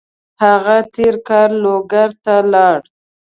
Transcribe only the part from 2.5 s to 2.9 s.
لاړ.